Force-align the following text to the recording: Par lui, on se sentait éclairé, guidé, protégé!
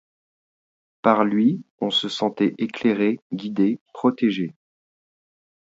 Par 1.03 1.23
lui, 1.25 1.63
on 1.79 1.91
se 1.91 2.09
sentait 2.09 2.55
éclairé, 2.57 3.19
guidé, 3.31 3.79
protégé! 3.93 4.55